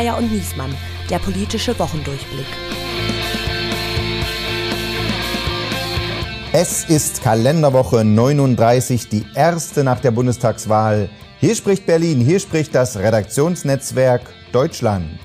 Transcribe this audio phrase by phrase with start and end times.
[0.00, 0.74] Geier und Niesmann,
[1.10, 2.46] der politische Wochendurchblick.
[6.54, 11.10] Es ist Kalenderwoche 39, die erste nach der Bundestagswahl.
[11.38, 15.20] Hier spricht Berlin, hier spricht das Redaktionsnetzwerk Deutschland.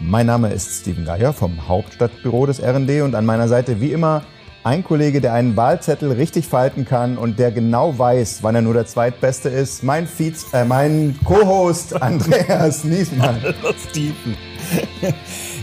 [0.00, 4.22] Mein Name ist Steven Geier vom Hauptstadtbüro des RND und an meiner Seite wie immer
[4.66, 8.74] ein Kollege, der einen Wahlzettel richtig falten kann und der genau weiß, wann er nur
[8.74, 9.84] der Zweitbeste ist.
[9.84, 13.40] Mein, Viz, äh, mein Co-Host Andreas Niesmann.
[13.88, 14.36] Steven.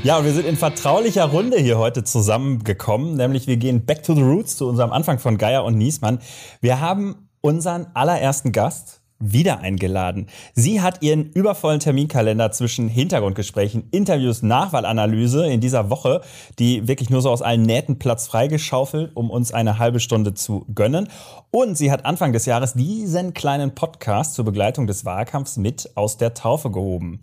[0.03, 4.15] Ja, und wir sind in vertraulicher Runde hier heute zusammengekommen, nämlich wir gehen back to
[4.15, 6.19] the roots zu unserem Anfang von Geier und Niesmann.
[6.61, 9.01] Wir haben unseren allerersten Gast
[9.31, 10.27] wieder eingeladen.
[10.53, 16.21] Sie hat ihren übervollen Terminkalender zwischen Hintergrundgesprächen, Interviews, Nachwahlanalyse in dieser Woche,
[16.59, 20.65] die wirklich nur so aus allen Nähten Platz freigeschaufelt, um uns eine halbe Stunde zu
[20.73, 21.07] gönnen.
[21.51, 26.17] Und sie hat Anfang des Jahres diesen kleinen Podcast zur Begleitung des Wahlkampfs mit aus
[26.17, 27.21] der Taufe gehoben.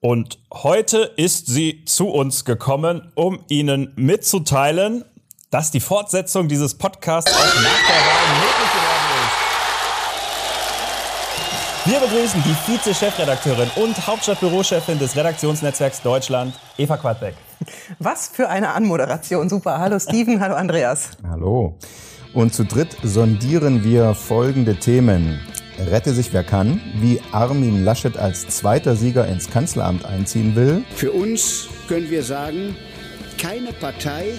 [0.00, 5.04] Und heute ist sie zu uns gekommen, um Ihnen mitzuteilen,
[5.50, 8.97] dass die Fortsetzung dieses Podcasts auch nach der Wahl möglich ist.
[11.88, 17.34] Wir begrüßen die Vize-Chefredakteurin und Hauptstadtbürochefin des Redaktionsnetzwerks Deutschland, Eva Quadbeck.
[17.98, 19.48] Was für eine Anmoderation.
[19.48, 19.78] Super.
[19.78, 21.12] Hallo Steven, hallo Andreas.
[21.26, 21.78] Hallo.
[22.34, 25.40] Und zu dritt sondieren wir folgende Themen.
[25.78, 30.84] Rette sich wer kann, wie Armin Laschet als zweiter Sieger ins Kanzleramt einziehen will.
[30.94, 32.76] Für uns können wir sagen,
[33.38, 34.38] keine Partei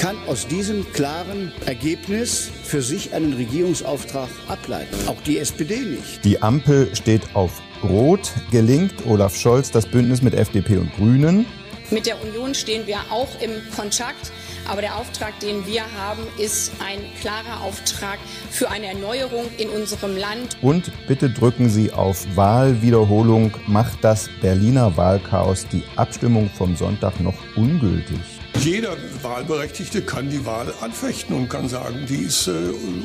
[0.00, 4.96] kann aus diesem klaren Ergebnis für sich einen Regierungsauftrag ableiten.
[5.06, 6.24] Auch die SPD nicht.
[6.24, 8.32] Die Ampel steht auf Rot.
[8.50, 11.44] Gelingt Olaf Scholz das Bündnis mit FDP und Grünen?
[11.90, 14.32] Mit der Union stehen wir auch im Kontakt.
[14.66, 18.18] Aber der Auftrag, den wir haben, ist ein klarer Auftrag
[18.50, 20.56] für eine Erneuerung in unserem Land.
[20.62, 23.52] Und bitte drücken Sie auf Wahlwiederholung.
[23.66, 28.39] Macht das Berliner Wahlchaos die Abstimmung vom Sonntag noch ungültig?
[28.58, 32.52] Jeder Wahlberechtigte kann die Wahl anfechten und kann sagen, die ist äh,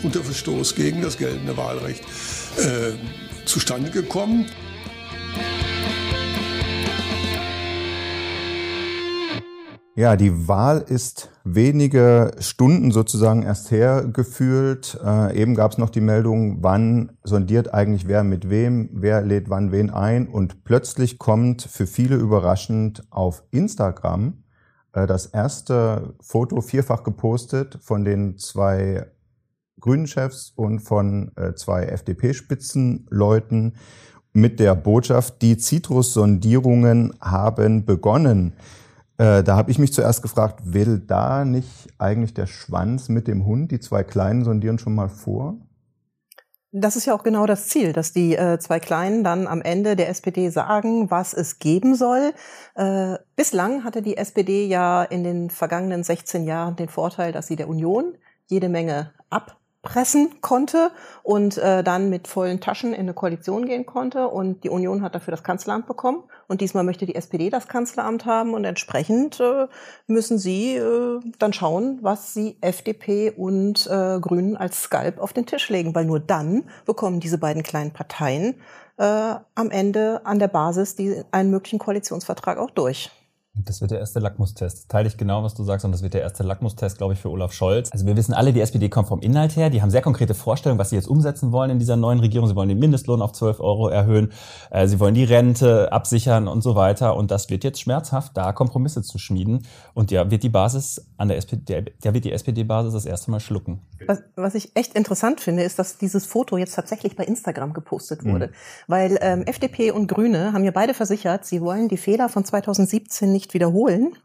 [0.03, 2.03] unter Verstoß gegen das geltende Wahlrecht
[2.57, 2.91] äh,
[3.45, 4.47] zustande gekommen.
[9.97, 14.99] Ja, die Wahl ist wenige Stunden sozusagen erst hergefühlt.
[15.01, 19.49] Äh, eben gab es noch die Meldung, wann sondiert eigentlich wer mit wem, wer lädt
[19.49, 20.27] wann wen ein.
[20.27, 24.43] Und plötzlich kommt für viele überraschend auf Instagram
[24.95, 29.05] das erste Foto vierfach gepostet von den zwei
[29.81, 33.75] Grünen-Chefs und von äh, zwei FDP-Spitzenleuten
[34.33, 38.53] mit der Botschaft, die Citrus-Sondierungen haben begonnen.
[39.17, 43.45] Äh, da habe ich mich zuerst gefragt, will da nicht eigentlich der Schwanz mit dem
[43.45, 45.55] Hund, die zwei Kleinen sondieren schon mal vor?
[46.77, 49.95] Das ist ja auch genau das Ziel, dass die äh, zwei Kleinen dann am Ende
[49.95, 52.33] der SPD sagen, was es geben soll.
[52.75, 57.55] Äh, bislang hatte die SPD ja in den vergangenen 16 Jahren den Vorteil, dass sie
[57.55, 60.91] der Union jede Menge ab pressen konnte
[61.23, 64.27] und äh, dann mit vollen Taschen in eine Koalition gehen konnte.
[64.27, 66.23] Und die Union hat dafür das Kanzleramt bekommen.
[66.47, 68.53] Und diesmal möchte die SPD das Kanzleramt haben.
[68.53, 69.67] Und entsprechend äh,
[70.07, 75.45] müssen sie äh, dann schauen, was sie FDP und äh, Grünen als Skalp auf den
[75.45, 75.95] Tisch legen.
[75.95, 78.55] Weil nur dann bekommen diese beiden kleinen Parteien
[78.97, 83.11] äh, am Ende an der Basis die, einen möglichen Koalitionsvertrag auch durch.
[83.63, 84.89] Das wird der erste Lackmustest.
[84.89, 87.29] Teile ich genau, was du sagst, und das wird der erste Lackmustest, glaube ich, für
[87.29, 87.89] Olaf Scholz.
[87.91, 89.69] Also wir wissen alle, die SPD kommt vom Inhalt her.
[89.69, 92.49] Die haben sehr konkrete Vorstellungen, was sie jetzt umsetzen wollen in dieser neuen Regierung.
[92.49, 94.33] Sie wollen den Mindestlohn auf 12 Euro erhöhen.
[94.71, 97.15] Äh, sie wollen die Rente absichern und so weiter.
[97.15, 99.65] Und das wird jetzt schmerzhaft, da Kompromisse zu schmieden.
[99.93, 103.31] Und ja, wird die Basis an der SPD, der, der wird die SPD-Basis das erste
[103.31, 103.79] Mal schlucken.
[104.05, 108.25] Was, was ich echt interessant finde, ist, dass dieses Foto jetzt tatsächlich bei Instagram gepostet
[108.25, 108.47] wurde.
[108.47, 108.51] Mhm.
[108.87, 113.31] Weil ähm, FDP und Grüne haben ja beide versichert, sie wollen die Fehler von 2017
[113.31, 114.17] nicht nicht wiederholen.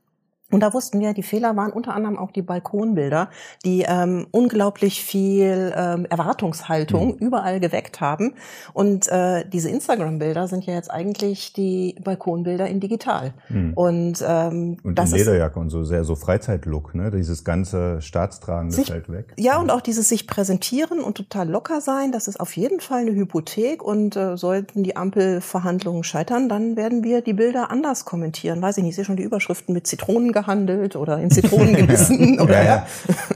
[0.51, 3.31] Und da wussten wir, die Fehler waren unter anderem auch die Balkonbilder,
[3.65, 7.19] die ähm, unglaublich viel ähm, Erwartungshaltung mhm.
[7.19, 8.35] überall geweckt haben.
[8.73, 13.33] Und äh, diese Instagram-Bilder sind ja jetzt eigentlich die Balkonbilder in digital.
[13.49, 13.73] Mhm.
[13.75, 17.11] Und, ähm, und das die Lederjacke und so sehr so Freizeitlook, ne?
[17.11, 19.35] Dieses ganze Staatstragende sich, fällt weg.
[19.39, 23.01] Ja, und auch dieses sich präsentieren und total locker sein, das ist auf jeden Fall
[23.01, 23.83] eine Hypothek.
[23.83, 28.61] Und äh, sollten die Ampelverhandlungen scheitern, dann werden wir die Bilder anders kommentieren.
[28.63, 32.35] Weiß ich nicht, ich sehe schon die Überschriften mit Zitronen gehandelt oder in Zitronen gebissen.
[32.37, 32.87] ja, oder, ja.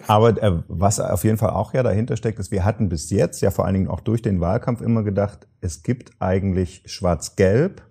[0.07, 3.41] Aber äh, was auf jeden Fall auch ja dahinter steckt, ist, wir hatten bis jetzt
[3.41, 7.83] ja vor allen Dingen auch durch den Wahlkampf immer gedacht, es gibt eigentlich Schwarz-Gelb,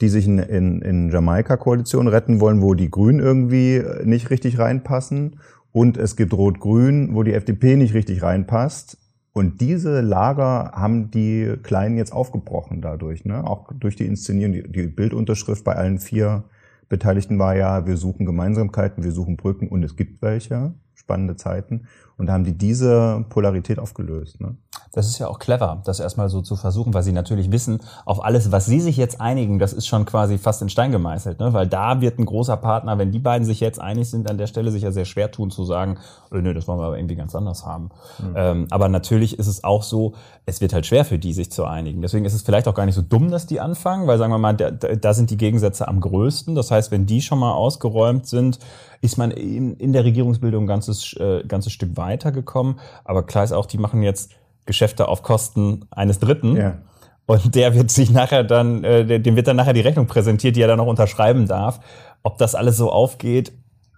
[0.00, 5.40] die sich in, in, in Jamaika-Koalition retten wollen, wo die Grünen irgendwie nicht richtig reinpassen.
[5.72, 8.96] Und es gibt Rot-Grün, wo die FDP nicht richtig reinpasst.
[9.32, 13.46] Und diese Lager haben die Kleinen jetzt aufgebrochen dadurch, ne?
[13.46, 14.54] auch durch die Inszenierung.
[14.54, 16.44] Die, die Bildunterschrift bei allen vier
[16.90, 21.86] Beteiligten war ja, wir suchen Gemeinsamkeiten, wir suchen Brücken und es gibt welche spannende Zeiten.
[22.18, 24.40] Und da haben die diese Polarität aufgelöst.
[24.40, 24.56] Ne?
[24.92, 28.24] Das ist ja auch clever, das erstmal so zu versuchen, weil sie natürlich wissen, auf
[28.24, 31.38] alles, was sie sich jetzt einigen, das ist schon quasi fast in Stein gemeißelt.
[31.38, 31.52] Ne?
[31.52, 34.48] Weil da wird ein großer Partner, wenn die beiden sich jetzt einig sind, an der
[34.48, 35.98] Stelle sich ja sehr schwer tun zu sagen,
[36.32, 37.90] oh, nö, das wollen wir aber irgendwie ganz anders haben.
[38.18, 38.34] Mhm.
[38.34, 40.14] Ähm, aber natürlich ist es auch so,
[40.46, 42.02] es wird halt schwer für die, sich zu einigen.
[42.02, 44.38] Deswegen ist es vielleicht auch gar nicht so dumm, dass die anfangen, weil sagen wir
[44.38, 46.56] mal, da, da sind die Gegensätze am größten.
[46.56, 48.58] Das heißt, wenn die schon mal ausgeräumt sind,
[49.02, 52.80] ist man in, in der Regierungsbildung ein ganzes, äh, ganzes Stück weitergekommen.
[53.04, 54.32] Aber klar ist auch, die machen jetzt
[54.70, 56.56] Geschäfte auf Kosten eines Dritten.
[56.56, 56.78] Ja.
[57.26, 60.62] Und der wird sich nachher dann, äh, dem wird dann nachher die Rechnung präsentiert, die
[60.62, 61.80] er dann noch unterschreiben darf.
[62.22, 63.52] Ob das alles so aufgeht,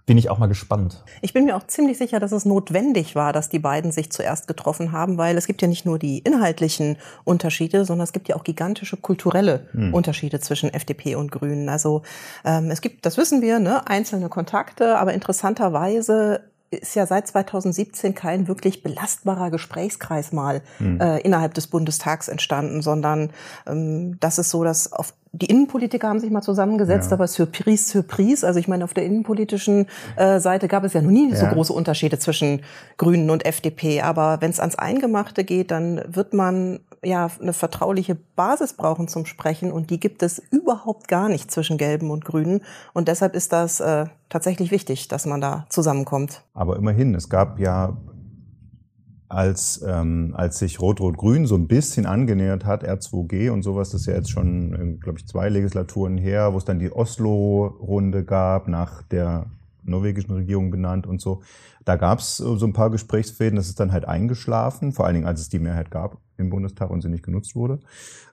[0.05, 1.03] bin ich auch mal gespannt.
[1.21, 4.47] Ich bin mir auch ziemlich sicher, dass es notwendig war, dass die beiden sich zuerst
[4.47, 8.35] getroffen haben, weil es gibt ja nicht nur die inhaltlichen Unterschiede, sondern es gibt ja
[8.35, 9.93] auch gigantische kulturelle hm.
[9.93, 11.69] Unterschiede zwischen FDP und Grünen.
[11.69, 12.01] Also
[12.43, 16.41] ähm, es gibt, das wissen wir, ne, einzelne Kontakte, aber interessanterweise
[16.75, 20.99] ist ja seit 2017 kein wirklich belastbarer Gesprächskreis mal hm.
[20.99, 23.31] äh, innerhalb des Bundestags entstanden, sondern
[23.67, 27.17] ähm, das ist so, dass auf die Innenpolitiker haben sich mal zusammengesetzt, ja.
[27.17, 28.45] aber Surprise, Surprise.
[28.45, 31.35] Also ich meine, auf der innenpolitischen äh, Seite gab es ja noch nie ja.
[31.35, 32.61] so große Unterschiede zwischen
[32.97, 34.01] Grünen und FDP.
[34.01, 39.25] Aber wenn es ans Eingemachte geht, dann wird man ja eine vertrauliche Basis brauchen zum
[39.25, 42.61] Sprechen und die gibt es überhaupt gar nicht zwischen Gelben und Grünen.
[42.93, 46.43] Und deshalb ist das äh, tatsächlich wichtig, dass man da zusammenkommt.
[46.53, 47.97] Aber immerhin, es gab ja
[49.29, 54.07] als, ähm, als sich Rot-Rot-Grün so ein bisschen angenähert hat, R2G und sowas, das ist
[54.07, 58.67] ja jetzt schon, äh, glaube ich, zwei Legislaturen her, wo es dann die Oslo-Runde gab,
[58.67, 59.47] nach der
[59.83, 61.41] norwegischen Regierung benannt und so.
[61.83, 65.27] Da gab es so ein paar Gesprächsfäden, das ist dann halt eingeschlafen, vor allen Dingen
[65.27, 67.79] als es die Mehrheit gab im Bundestag und sie nicht genutzt wurde.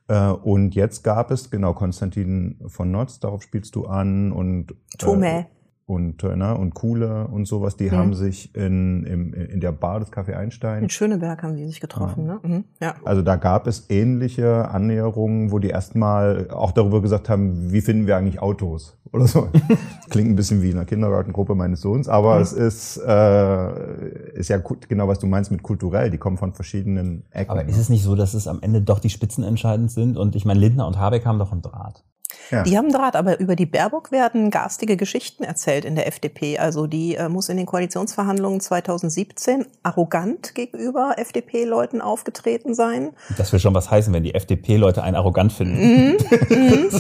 [0.08, 5.40] Äh, und jetzt gab es, genau, Konstantin von Notz, darauf spielst du an und Tome.
[5.40, 5.44] Äh,
[5.90, 7.96] und, äh, ne, und Kuhle und sowas, die mhm.
[7.96, 10.84] haben sich in, in, in der Bar des Café Einstein.
[10.84, 12.34] In Schöneberg haben die sich getroffen, ja.
[12.34, 12.40] ne?
[12.42, 12.64] Mhm.
[12.80, 12.94] Ja.
[13.04, 18.06] Also da gab es ähnliche Annäherungen, wo die erstmal auch darüber gesagt haben, wie finden
[18.06, 19.48] wir eigentlich Autos oder so.
[20.10, 22.42] Klingt ein bisschen wie in einer Kindergartengruppe meines Sohns, aber mhm.
[22.42, 24.58] es ist, äh, ist ja
[24.88, 27.50] genau, was du meinst mit kulturell, die kommen von verschiedenen Ecken.
[27.50, 30.16] Aber ist es nicht so, dass es am Ende doch die Spitzen entscheidend sind?
[30.16, 32.04] Und ich meine, Lindner und Habeck haben doch einen Draht.
[32.50, 32.62] Ja.
[32.62, 36.58] Die haben Draht, aber über die Baerbock werden garstige Geschichten erzählt in der FDP.
[36.58, 43.10] Also die äh, muss in den Koalitionsverhandlungen 2017 arrogant gegenüber FDP-Leuten aufgetreten sein.
[43.36, 45.80] Das will schon was heißen, wenn die FDP-Leute einen arrogant finden.
[45.80, 46.16] Mhm,
[46.48, 46.90] mhm.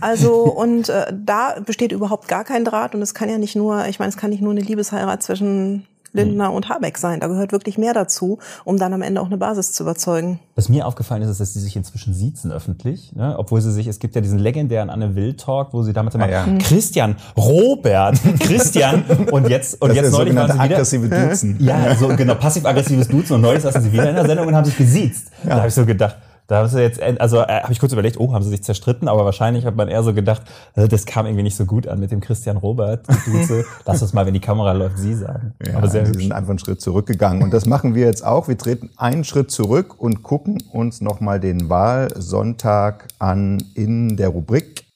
[0.00, 3.86] Also und äh, da besteht überhaupt gar kein Draht und es kann ja nicht nur,
[3.86, 6.54] ich meine, es kann nicht nur eine Liebesheirat zwischen Lindner hm.
[6.54, 7.20] und Habeck sein.
[7.20, 10.40] Da gehört wirklich mehr dazu, um dann am Ende auch eine Basis zu überzeugen.
[10.56, 13.34] Was mir aufgefallen ist, ist, dass sie sich inzwischen siezen öffentlich, ne?
[13.38, 16.28] obwohl sie sich, es gibt ja diesen legendären Anne Will Talk, wo sie damals immer
[16.28, 16.58] ja, ja.
[16.58, 21.56] Christian, Robert, Christian und jetzt und das jetzt neulich waren sie wieder aggressive Duzen.
[21.60, 24.64] Ja, so genau passiv-aggressives Duzen und neulich saßen sie wieder in der Sendung und haben
[24.64, 25.30] sich gesiezt.
[25.44, 25.50] Ja.
[25.50, 26.16] Da habe ich so gedacht,
[26.50, 29.06] da haben sie jetzt, also äh, habe ich kurz überlegt, oh, haben sie sich zerstritten,
[29.06, 30.42] aber wahrscheinlich hat man eher so gedacht,
[30.74, 33.06] äh, das kam irgendwie nicht so gut an mit dem Christian Robert.
[33.24, 33.64] Duze.
[33.86, 35.54] Lass uns mal, wenn die Kamera läuft, sie sagen.
[35.64, 36.22] Ja, aber sehr sie hübsch.
[36.24, 37.44] sind einfach einen Schritt zurückgegangen.
[37.44, 38.48] Und das machen wir jetzt auch.
[38.48, 44.86] Wir treten einen Schritt zurück und gucken uns nochmal den Wahlsonntag an in der Rubrik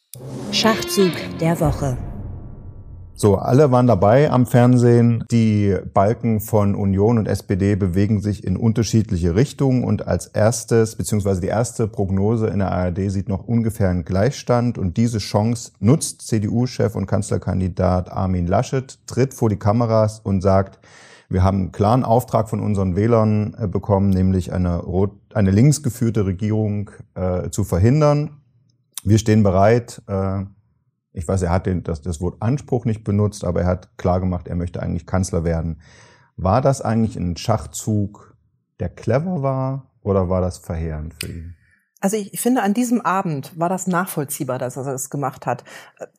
[0.50, 1.96] Schachzug der Woche.
[3.16, 5.24] So, alle waren dabei am Fernsehen.
[5.30, 11.40] Die Balken von Union und SPD bewegen sich in unterschiedliche Richtungen und als erstes, beziehungsweise
[11.40, 16.22] die erste Prognose in der ARD sieht noch ungefähr einen Gleichstand und diese Chance nutzt
[16.22, 20.80] CDU-Chef und Kanzlerkandidat Armin Laschet, tritt vor die Kameras und sagt,
[21.28, 26.26] wir haben einen klaren Auftrag von unseren Wählern äh, bekommen, nämlich eine, rot, eine linksgeführte
[26.26, 28.40] Regierung äh, zu verhindern.
[29.04, 30.44] Wir stehen bereit, äh,
[31.14, 34.20] ich weiß, er hat den, das, das Wort Anspruch nicht benutzt, aber er hat klar
[34.20, 35.80] gemacht, er möchte eigentlich Kanzler werden.
[36.36, 38.36] War das eigentlich ein Schachzug,
[38.80, 41.54] der clever war, oder war das verheerend für ihn?
[42.00, 45.64] Also ich finde, an diesem Abend war das nachvollziehbar, dass er es gemacht hat.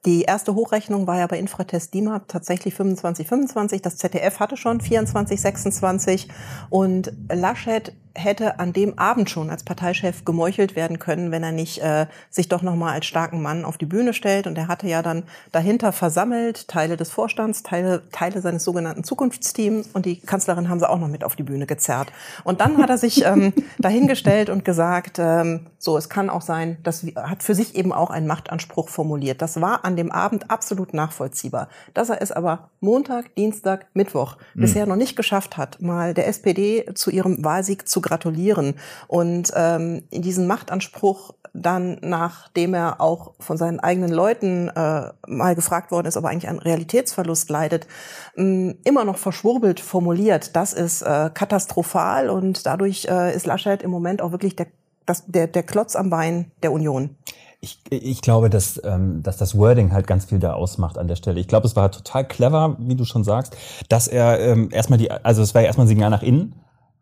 [0.05, 3.81] Die erste Hochrechnung war ja bei Infratest DIMAP tatsächlich 25, 25.
[3.83, 6.29] Das ZDF hatte schon 24, 26.
[6.71, 11.79] Und Laschet hätte an dem Abend schon als Parteichef gemeuchelt werden können, wenn er nicht
[11.79, 14.47] äh, sich doch nochmal als starken Mann auf die Bühne stellt.
[14.47, 19.89] Und er hatte ja dann dahinter versammelt Teile des Vorstands, Teile, Teile seines sogenannten Zukunftsteams
[19.93, 22.11] und die Kanzlerin haben sie auch noch mit auf die Bühne gezerrt.
[22.43, 26.77] Und dann hat er sich ähm, dahingestellt und gesagt, ähm, so, es kann auch sein,
[26.83, 29.41] das hat für sich eben auch einen Machtanspruch formuliert.
[29.41, 31.67] Das war an dem Abend absolut nachvollziehbar.
[31.93, 34.61] Dass er es aber Montag, Dienstag, Mittwoch mhm.
[34.61, 38.75] bisher noch nicht geschafft hat, mal der SPD zu ihrem Wahlsieg zu gratulieren.
[39.07, 45.91] Und ähm, diesen Machtanspruch dann, nachdem er auch von seinen eigenen Leuten äh, mal gefragt
[45.91, 47.87] worden ist, ob er eigentlich einen Realitätsverlust leidet,
[48.35, 50.55] mh, immer noch verschwurbelt formuliert.
[50.55, 54.67] Das ist äh, katastrophal und dadurch äh, ist Laschet im Moment auch wirklich der,
[55.05, 57.15] das, der, der Klotz am Bein der Union.
[57.61, 61.15] Ich, ich glaube, dass, ähm, dass das Wording halt ganz viel da ausmacht an der
[61.15, 61.39] Stelle.
[61.39, 63.55] Ich glaube, es war total clever, wie du schon sagst,
[63.89, 66.53] dass er ähm, erstmal die, also es war ja erstmal ein Signal nach innen,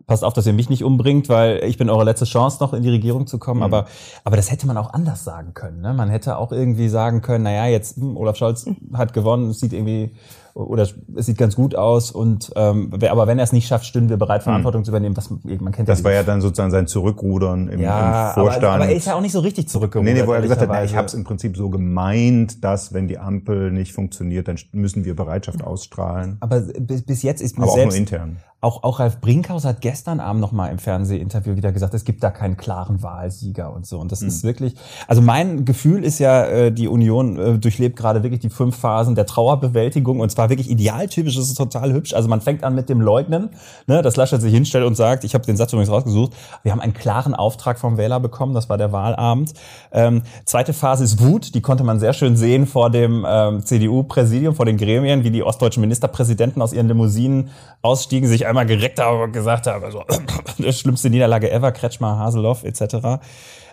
[0.05, 2.83] passt auf, dass ihr mich nicht umbringt, weil ich bin eure letzte Chance, noch in
[2.83, 3.59] die Regierung zu kommen.
[3.59, 3.65] Mhm.
[3.65, 3.85] Aber,
[4.23, 5.81] aber das hätte man auch anders sagen können.
[5.81, 5.93] Ne?
[5.93, 8.97] Man hätte auch irgendwie sagen können, naja, jetzt hm, Olaf Scholz mhm.
[8.97, 10.11] hat gewonnen, es sieht irgendwie
[10.53, 14.09] oder es sieht ganz gut aus und ähm, aber wenn er es nicht schafft, stünden
[14.09, 14.85] wir bereit, Verantwortung hm.
[14.85, 15.15] zu übernehmen.
[15.15, 18.65] Das, man kennt das ja war ja dann sozusagen sein Zurückrudern im, ja, im Vorstand.
[18.65, 20.13] Aber, aber er ist ja auch nicht so richtig zurückgerudert.
[20.13, 22.93] Nee, nee, wo er gesagt hat, na, ich habe es im Prinzip so gemeint, dass
[22.93, 26.37] wenn die Ampel nicht funktioniert, dann müssen wir Bereitschaft ausstrahlen.
[26.39, 28.37] Aber bis, bis jetzt ist mir aber selbst, auch nur intern.
[28.63, 32.23] Auch, auch Ralf Brinkhaus hat gestern Abend noch mal im Fernsehinterview wieder gesagt, es gibt
[32.23, 33.99] da keinen klaren Wahlsieger und so.
[33.99, 34.29] Und das mhm.
[34.29, 38.49] ist wirklich, also mein Gefühl ist ja, äh, die Union äh, durchlebt gerade wirklich die
[38.49, 42.13] fünf Phasen der Trauerbewältigung und zwar wirklich idealtypisch, das ist total hübsch.
[42.13, 43.49] Also man fängt an mit dem Leugnen,
[43.87, 46.33] ne, dass Laschet sich hinstellt und sagt, ich habe den Satz übrigens rausgesucht,
[46.63, 49.53] wir haben einen klaren Auftrag vom Wähler bekommen, das war der Wahlabend.
[49.91, 54.55] Ähm, zweite Phase ist Wut, die konnte man sehr schön sehen vor dem ähm, CDU-Präsidium,
[54.55, 57.49] vor den Gremien, wie die ostdeutschen Ministerpräsidenten aus ihren Limousinen
[57.81, 60.03] ausstiegen, sich einmal gereckt habe und gesagt habe, also
[60.71, 63.21] schlimmste Niederlage ever, Kretschmer, Haseloff etc.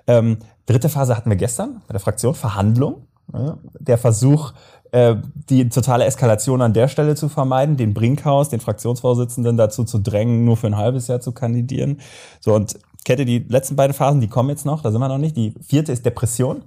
[0.06, 3.06] Ähm, dritte Phase hatten wir gestern bei der Fraktion, Verhandlung.
[3.32, 4.52] Ja, der Versuch,
[4.92, 5.16] äh,
[5.48, 10.44] die totale Eskalation an der Stelle zu vermeiden, den Brinkhaus, den Fraktionsvorsitzenden dazu zu drängen,
[10.44, 12.00] nur für ein halbes Jahr zu kandidieren.
[12.40, 15.18] So, und Kette, die letzten beiden Phasen, die kommen jetzt noch, da sind wir noch
[15.18, 15.36] nicht.
[15.36, 16.64] Die vierte ist Depression.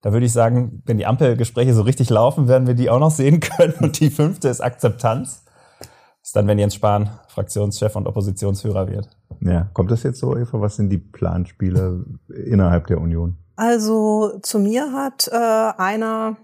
[0.00, 3.10] Da würde ich sagen, wenn die Ampelgespräche so richtig laufen, werden wir die auch noch
[3.10, 3.74] sehen können.
[3.80, 5.44] Und die fünfte ist Akzeptanz
[6.28, 9.08] ist dann, wenn Jens Spahn Fraktionschef und Oppositionsführer wird.
[9.40, 10.60] Ja, kommt das jetzt so, Eva?
[10.60, 13.38] Was sind die Planspiele innerhalb der Union?
[13.56, 16.36] Also zu mir hat äh, einer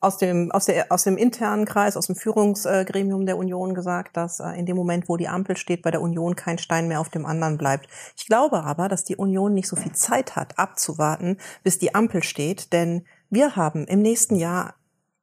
[0.00, 4.40] aus dem, aus, der, aus dem internen Kreis, aus dem Führungsgremium der Union gesagt, dass
[4.40, 7.10] äh, in dem Moment, wo die Ampel steht, bei der Union kein Stein mehr auf
[7.10, 7.88] dem anderen bleibt.
[8.16, 12.22] Ich glaube aber, dass die Union nicht so viel Zeit hat, abzuwarten, bis die Ampel
[12.22, 14.74] steht, denn wir haben im nächsten Jahr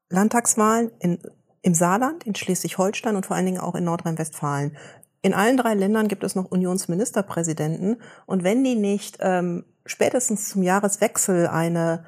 [0.10, 1.20] Landtagswahlen in
[1.68, 4.78] im Saarland, in Schleswig-Holstein und vor allen Dingen auch in Nordrhein-Westfalen.
[5.22, 10.64] In allen drei Ländern gibt es noch Unionsministerpräsidenten und wenn die nicht ähm, spätestens zum
[10.64, 12.06] Jahreswechsel eine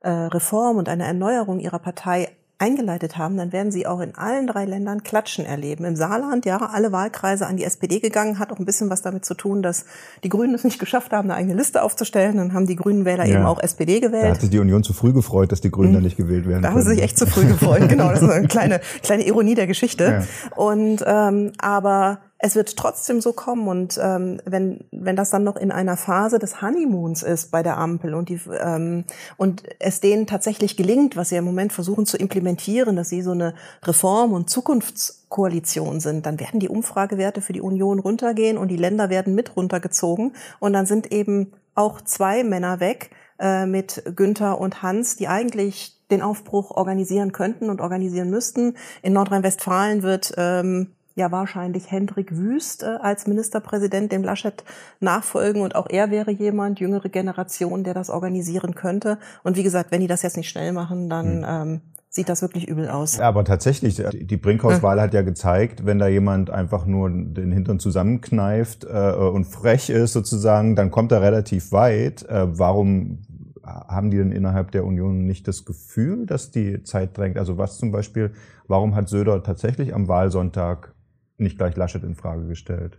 [0.00, 2.28] äh, Reform und eine Erneuerung ihrer Partei
[2.58, 5.84] eingeleitet haben, dann werden sie auch in allen drei Ländern Klatschen erleben.
[5.84, 9.24] Im Saarland, ja, alle Wahlkreise an die SPD gegangen, hat auch ein bisschen was damit
[9.24, 9.84] zu tun, dass
[10.24, 12.36] die Grünen es nicht geschafft haben, eine eigene Liste aufzustellen.
[12.36, 13.36] Dann haben die Grünen Wähler ja.
[13.36, 14.24] eben auch SPD gewählt.
[14.24, 15.94] Da hat sich die Union zu früh gefreut, dass die Grünen mhm.
[15.94, 16.62] da nicht gewählt werden.
[16.62, 16.80] Da können.
[16.80, 17.88] haben sie sich echt zu früh gefreut.
[17.88, 20.04] genau, das ist eine kleine, kleine Ironie der Geschichte.
[20.04, 20.56] Ja.
[20.56, 25.56] Und ähm, aber es wird trotzdem so kommen und ähm, wenn wenn das dann noch
[25.56, 29.04] in einer Phase des Honeymoons ist bei der Ampel und die ähm,
[29.36, 33.32] und es denen tatsächlich gelingt, was sie im Moment versuchen zu implementieren, dass sie so
[33.32, 38.76] eine Reform- und Zukunftskoalition sind, dann werden die Umfragewerte für die Union runtergehen und die
[38.76, 44.60] Länder werden mit runtergezogen und dann sind eben auch zwei Männer weg äh, mit Günther
[44.60, 48.76] und Hans, die eigentlich den Aufbruch organisieren könnten und organisieren müssten.
[49.02, 54.64] In Nordrhein-Westfalen wird ähm, ja wahrscheinlich Hendrik Wüst äh, als Ministerpräsident dem Laschet
[55.00, 59.18] nachfolgen und auch er wäre jemand, jüngere Generation, der das organisieren könnte.
[59.42, 61.44] Und wie gesagt, wenn die das jetzt nicht schnell machen, dann hm.
[61.46, 63.18] ähm, sieht das wirklich übel aus.
[63.18, 67.78] Ja, aber tatsächlich, die Brinkhaus-Wahl hat ja gezeigt, wenn da jemand einfach nur den Hintern
[67.78, 72.22] zusammenkneift äh, und frech ist sozusagen, dann kommt er relativ weit.
[72.28, 73.18] Äh, warum
[73.62, 77.36] haben die denn innerhalb der Union nicht das Gefühl, dass die Zeit drängt?
[77.36, 78.32] Also was zum Beispiel,
[78.66, 80.94] warum hat Söder tatsächlich am Wahlsonntag
[81.38, 82.96] nicht gleich Laschet in Frage gestellt?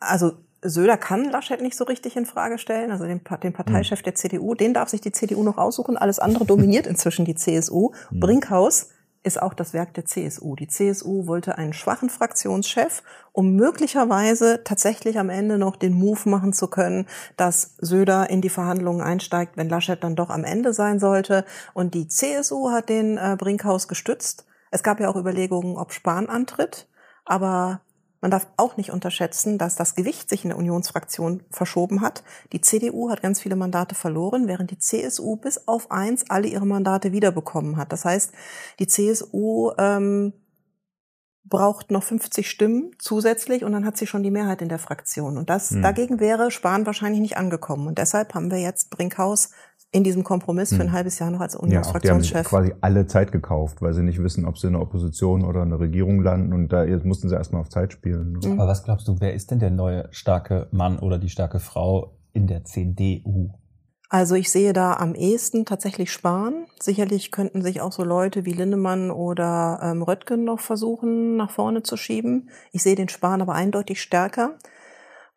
[0.00, 0.32] Also
[0.62, 4.04] Söder kann Laschet nicht so richtig in Frage stellen, also den, den Parteichef hm.
[4.04, 5.96] der CDU, den darf sich die CDU noch aussuchen.
[5.96, 7.92] Alles andere dominiert inzwischen die CSU.
[8.10, 8.20] Hm.
[8.20, 8.90] Brinkhaus
[9.22, 10.56] ist auch das Werk der CSU.
[10.56, 16.52] Die CSU wollte einen schwachen Fraktionschef, um möglicherweise tatsächlich am Ende noch den Move machen
[16.52, 17.06] zu können,
[17.36, 21.44] dass Söder in die Verhandlungen einsteigt, wenn Laschet dann doch am Ende sein sollte.
[21.74, 24.46] Und die CSU hat den äh, Brinkhaus gestützt.
[24.70, 26.88] Es gab ja auch Überlegungen, ob Spahn antritt.
[27.24, 27.80] Aber
[28.20, 32.22] man darf auch nicht unterschätzen, dass das Gewicht sich in der Unionsfraktion verschoben hat.
[32.52, 36.66] Die CDU hat ganz viele Mandate verloren, während die CSU bis auf eins alle ihre
[36.66, 37.92] Mandate wiederbekommen hat.
[37.92, 38.32] Das heißt,
[38.78, 40.34] die CSU ähm,
[41.44, 45.38] braucht noch 50 Stimmen zusätzlich und dann hat sie schon die Mehrheit in der Fraktion.
[45.38, 45.82] Und das hm.
[45.82, 47.86] dagegen wäre Spahn wahrscheinlich nicht angekommen.
[47.86, 49.50] Und deshalb haben wir jetzt Brinkhaus
[49.92, 52.32] in diesem Kompromiss für ein halbes Jahr noch als Unionsfraktionschef.
[52.32, 54.82] Ja, die haben quasi alle Zeit gekauft, weil sie nicht wissen, ob sie in der
[54.82, 58.32] Opposition oder in der Regierung landen und da mussten sie erstmal auf Zeit spielen.
[58.32, 58.52] Ne?
[58.52, 62.16] Aber was glaubst du, wer ist denn der neue starke Mann oder die starke Frau
[62.32, 63.50] in der CDU?
[64.12, 66.66] Also ich sehe da am ehesten tatsächlich Spahn.
[66.80, 71.84] Sicherlich könnten sich auch so Leute wie Lindemann oder ähm, Röttgen noch versuchen, nach vorne
[71.84, 72.50] zu schieben.
[72.72, 74.58] Ich sehe den Spahn aber eindeutig stärker.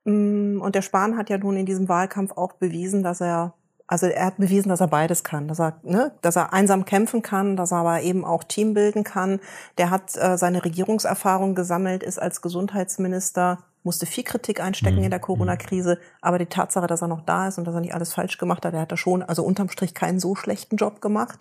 [0.06, 3.54] Mm, und der Spahn hat ja nun in diesem Wahlkampf auch bewiesen, dass er
[3.86, 7.22] also er hat bewiesen, dass er beides kann, dass er, ne, dass er einsam kämpfen
[7.22, 9.40] kann, dass er aber eben auch Team bilden kann.
[9.78, 15.04] Der hat äh, seine Regierungserfahrung gesammelt, ist als Gesundheitsminister, musste viel Kritik einstecken mhm.
[15.04, 15.24] in der mhm.
[15.24, 18.38] Corona-Krise, aber die Tatsache, dass er noch da ist und dass er nicht alles falsch
[18.38, 21.40] gemacht hat, der hat da schon, also unterm Strich keinen so schlechten Job gemacht.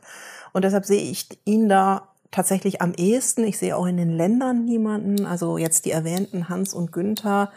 [0.52, 3.44] Und deshalb sehe ich ihn da tatsächlich am ehesten.
[3.44, 7.50] Ich sehe auch in den Ländern niemanden, also jetzt die erwähnten Hans und Günther,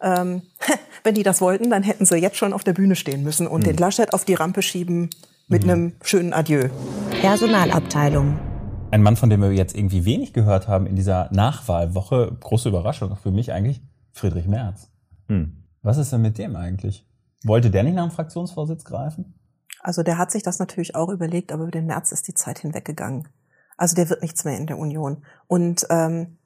[0.00, 0.42] ähm,
[1.04, 3.60] wenn die das wollten, dann hätten sie jetzt schon auf der Bühne stehen müssen und
[3.60, 3.66] mhm.
[3.66, 5.10] den Laschet auf die Rampe schieben
[5.48, 5.70] mit mhm.
[5.70, 6.68] einem schönen Adieu.
[7.20, 8.38] Personalabteilung.
[8.90, 13.16] Ein Mann, von dem wir jetzt irgendwie wenig gehört haben in dieser Nachwahlwoche, große Überraschung
[13.16, 13.80] für mich eigentlich,
[14.12, 14.88] Friedrich Merz.
[15.28, 15.64] Mhm.
[15.82, 17.06] Was ist denn mit dem eigentlich?
[17.44, 19.34] Wollte der nicht nach dem Fraktionsvorsitz greifen?
[19.80, 22.60] Also der hat sich das natürlich auch überlegt, aber über den März ist die Zeit
[22.60, 23.26] hinweggegangen.
[23.76, 25.24] Also der wird nichts mehr in der Union.
[25.48, 26.38] Und ähm,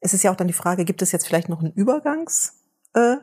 [0.00, 2.62] es ist ja auch dann die Frage, gibt es jetzt vielleicht noch einen Übergangs?
[2.94, 3.16] äh,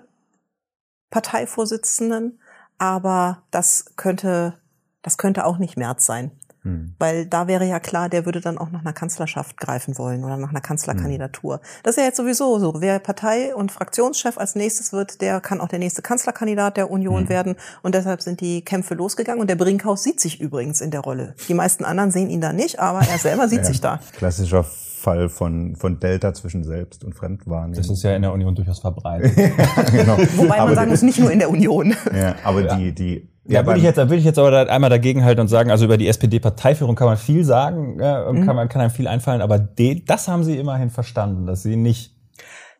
[1.10, 2.40] Parteivorsitzenden,
[2.78, 4.60] aber das könnte,
[5.02, 6.32] das könnte auch nicht März sein.
[6.64, 6.94] Hm.
[7.00, 10.38] Weil da wäre ja klar, der würde dann auch nach einer Kanzlerschaft greifen wollen oder
[10.38, 11.56] nach einer Kanzlerkandidatur.
[11.56, 11.62] Hm.
[11.84, 12.74] Das ist ja jetzt sowieso so.
[12.80, 17.22] Wer Partei- und Fraktionschef als nächstes wird, der kann auch der nächste Kanzlerkandidat der Union
[17.22, 17.30] hm.
[17.30, 17.56] werden.
[17.82, 19.42] Und deshalb sind die Kämpfe losgegangen.
[19.42, 21.36] Und der Brinkhaus sieht sich übrigens in der Rolle.
[21.48, 24.00] Die meisten anderen sehen ihn da nicht, aber er selber sieht ja, sich da.
[24.18, 24.66] Klassischer
[25.00, 27.76] Fall von, von Delta zwischen Selbst- und Fremdwahrnehmung.
[27.76, 29.36] Das ist ja in der Union durchaus verbreitet.
[29.92, 30.18] genau.
[30.36, 31.96] Wobei man aber sagen muss, nicht nur in der Union.
[32.14, 32.76] Ja, aber ja.
[32.76, 35.72] die, die, ja, würde ich jetzt, würde ich jetzt aber einmal dagegen halten und sagen,
[35.72, 38.46] also über die SPD-Parteiführung kann man viel sagen, ja, mhm.
[38.46, 41.76] kann man, kann einem viel einfallen, aber de, das haben sie immerhin verstanden, dass sie
[41.76, 42.16] nicht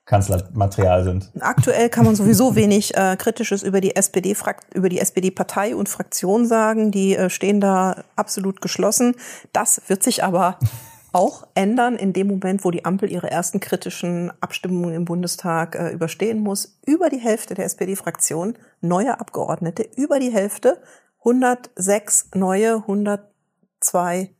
[0.10, 1.32] Kanzlermaterial sind.
[1.40, 4.36] Aktuell kann man sowieso wenig äh, Kritisches über die SPD
[4.74, 6.90] über die SPD-Partei und Fraktion sagen.
[6.90, 9.14] Die äh, stehen da absolut geschlossen.
[9.54, 10.58] Das wird sich aber
[11.12, 15.90] auch ändern in dem Moment, wo die Ampel ihre ersten kritischen Abstimmungen im Bundestag äh,
[15.90, 16.80] überstehen muss.
[16.86, 20.82] Über die Hälfte der SPD-Fraktion, neue Abgeordnete, über die Hälfte,
[21.20, 24.32] 106 neue, 102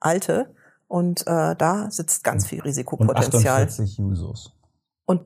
[0.00, 0.54] alte.
[0.86, 3.62] Und äh, da sitzt ganz viel Risikopotenzial.
[3.62, 4.52] Und 48 Jusos.
[5.04, 5.22] Und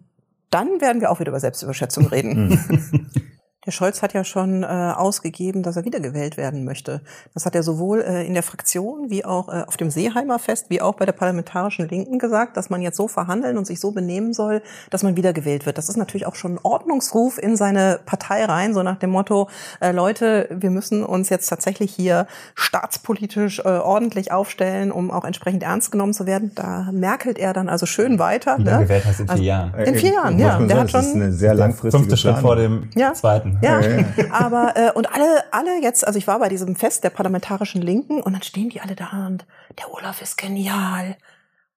[0.51, 3.11] dann werden wir auch wieder über Selbstüberschätzung reden.
[3.65, 7.01] Der Scholz hat ja schon äh, ausgegeben, dass er wiedergewählt werden möchte.
[7.33, 10.67] Das hat er sowohl äh, in der Fraktion wie auch äh, auf dem Seeheimer Fest
[10.69, 13.93] wie auch bei der parlamentarischen Linken gesagt, dass man jetzt so verhandeln und sich so
[13.93, 15.79] benehmen soll, dass man wiedergewählt wird.
[15.79, 19.49] Das ist natürlich auch schon ein Ordnungsruf in seine Partei rein, so nach dem Motto,
[19.81, 25.63] äh, Leute, wir müssen uns jetzt tatsächlich hier staatspolitisch äh, ordentlich aufstellen, um auch entsprechend
[25.63, 26.51] ernst genommen zu werden.
[26.57, 28.59] Da merkelt er dann also schön weiter.
[28.59, 28.65] Ne?
[28.65, 29.11] Wiedergewählt ne?
[29.11, 29.75] heißt in vier also, Jahren.
[29.75, 30.59] In vier Jahren, ja.
[30.59, 33.15] Der hat schon das ist eine sehr langfristige Fünfte Schritt vor dem ja.
[33.15, 33.52] zweiten.
[33.61, 33.81] Ja,
[34.31, 38.21] aber äh, und alle, alle jetzt, also ich war bei diesem Fest der parlamentarischen Linken
[38.21, 39.47] und dann stehen die alle da und
[39.79, 41.17] der Olaf ist genial.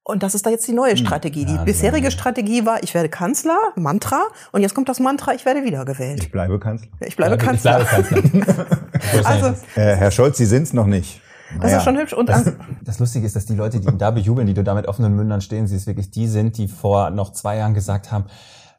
[0.07, 0.97] Und das ist da jetzt die neue hm.
[0.97, 1.45] Strategie.
[1.45, 5.45] Die ja, bisherige Strategie war, ich werde Kanzler, Mantra, und jetzt kommt das Mantra, ich
[5.45, 6.21] werde wiedergewählt.
[6.21, 6.89] Ich bleibe Kanzler.
[6.99, 7.81] Ich bleibe Kanzler.
[7.81, 8.65] Ich bleibe Kanzler.
[9.23, 11.21] also, äh, Herr Scholz, Sie sind's noch nicht.
[11.55, 11.77] Das naja.
[11.77, 12.13] ist schon hübsch.
[12.13, 12.51] Und das,
[12.83, 15.15] das Lustige ist, dass die Leute, die ihn da bejubeln, die du da mit offenen
[15.15, 18.25] Mündern stehen sie ist wirklich die sind, die vor noch zwei Jahren gesagt haben,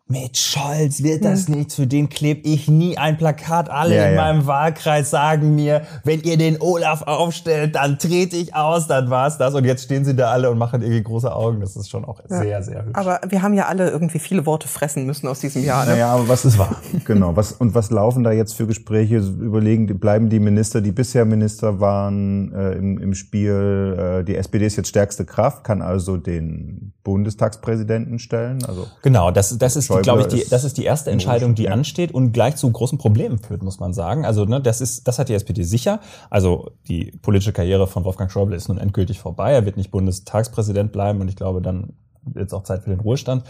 [0.09, 1.57] mit Scholz wird das hm.
[1.57, 3.69] nichts, für den klebe ich nie ein Plakat.
[3.69, 4.23] Alle ja, in ja.
[4.23, 9.37] meinem Wahlkreis sagen mir, wenn ihr den Olaf aufstellt, dann trete ich aus, dann war's
[9.37, 9.55] das.
[9.55, 11.61] Und jetzt stehen sie da alle und machen irgendwie große Augen.
[11.61, 12.38] Das ist schon auch ja.
[12.38, 12.97] sehr, sehr hübsch.
[12.97, 15.85] Aber wir haben ja alle irgendwie viele Worte fressen müssen aus diesem Jahr.
[15.85, 15.92] Ne?
[15.92, 16.81] Naja, aber was ist wahr?
[17.05, 17.35] genau.
[17.35, 19.16] Was, und was laufen da jetzt für Gespräche?
[19.16, 24.21] Überlegen, bleiben die Minister, die bisher Minister waren, äh, im, im Spiel?
[24.21, 28.64] Äh, die SPD ist jetzt stärkste Kraft, kann also den Bundestagspräsidenten stellen.
[28.64, 32.12] Also genau, das, das ist glaube ich, die, das ist die erste Entscheidung, die ansteht
[32.12, 34.24] und gleich zu großen Problemen führt, muss man sagen.
[34.24, 36.00] Also ne, das ist, das hat die SPD sicher.
[36.30, 39.52] Also die politische Karriere von Wolfgang Schäuble ist nun endgültig vorbei.
[39.52, 41.94] Er wird nicht Bundestagspräsident bleiben und ich glaube, dann
[42.34, 43.44] jetzt auch Zeit für den Ruhestand.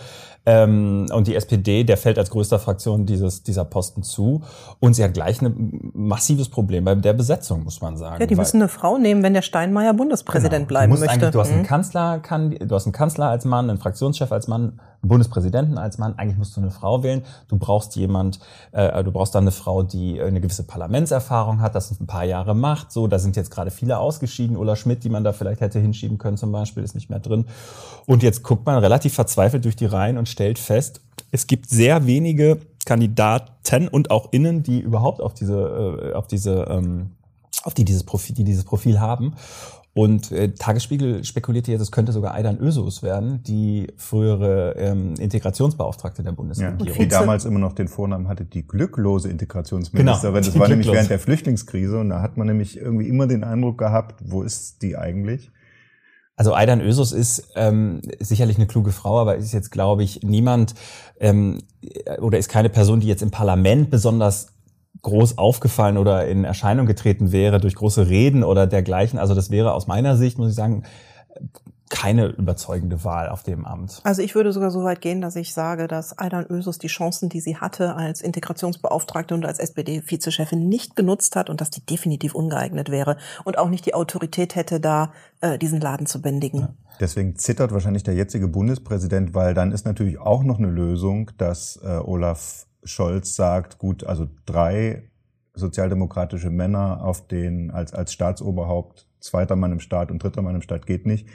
[0.49, 4.43] Ähm, und die SPD, der fällt als größter Fraktion dieses, dieser Posten zu.
[4.79, 8.21] Und sie hat gleich ein massives Problem bei der Besetzung, muss man sagen.
[8.21, 10.81] Ja, die müssen eine Frau nehmen, wenn der Steinmeier Bundespräsident genau.
[10.81, 11.31] bleiben du möchte.
[11.33, 11.67] Du hast, einen mhm.
[11.67, 15.99] Kanzler, kann, du hast einen Kanzler als Mann, einen Fraktionschef als Mann, einen Bundespräsidenten als
[15.99, 16.15] Mann.
[16.17, 17.23] Eigentlich musst du eine Frau wählen.
[17.49, 18.39] Du brauchst jemand,
[18.71, 22.55] äh, du brauchst dann eine Frau, die eine gewisse Parlamentserfahrung hat, das ein paar Jahre
[22.55, 22.93] macht.
[22.93, 24.57] So, da sind jetzt gerade viele ausgeschieden.
[24.57, 27.47] Ulla Schmidt, die man da vielleicht hätte hinschieben können zum Beispiel, ist nicht mehr drin.
[28.07, 31.01] Und jetzt guckt man relativ verzweifelt durch die Reihen und stellt fest,
[31.31, 36.67] es gibt sehr wenige Kandidaten und auch Innen, die überhaupt auf diese, äh, auf diese
[36.69, 37.11] ähm,
[37.67, 39.35] auf die dieses Profil, die dieses Profil haben.
[39.93, 46.23] Und äh, Tagesspiegel spekulierte jetzt, es könnte sogar Aidan Ösus werden, die frühere ähm, Integrationsbeauftragte
[46.23, 46.87] der Bundesregierung.
[46.87, 50.05] Ja, die damals immer noch den Vornamen hatte, die glücklose Integrationsministerin.
[50.23, 53.43] Genau, das war nämlich während der Flüchtlingskrise und da hat man nämlich irgendwie immer den
[53.43, 55.51] Eindruck gehabt, wo ist die eigentlich?
[56.37, 60.75] Also Aidan Ösus ist ähm, sicherlich eine kluge Frau, aber ist jetzt, glaube ich, niemand
[61.19, 61.63] ähm,
[62.21, 64.49] oder ist keine Person, die jetzt im Parlament besonders
[65.01, 69.19] groß aufgefallen oder in Erscheinung getreten wäre durch große Reden oder dergleichen.
[69.19, 70.85] Also das wäre aus meiner Sicht, muss ich sagen,
[71.89, 74.01] keine überzeugende Wahl auf dem Amt.
[74.03, 77.29] Also ich würde sogar so weit gehen, dass ich sage, dass Aidan Ösus die Chancen,
[77.29, 82.35] die sie hatte als Integrationsbeauftragte und als SPD-Vizechefin nicht genutzt hat und dass die definitiv
[82.35, 86.61] ungeeignet wäre und auch nicht die Autorität hätte, da äh, diesen Laden zu bändigen.
[86.61, 86.75] Ja.
[86.99, 91.79] Deswegen zittert wahrscheinlich der jetzige Bundespräsident, weil dann ist natürlich auch noch eine Lösung, dass
[91.85, 95.11] äh, Olaf Scholz sagt, gut, also drei
[95.55, 100.63] sozialdemokratische Männer auf den, als, als Staatsoberhaupt, zweiter Mann im Staat und dritter Mann im
[100.63, 101.27] Staat geht nicht.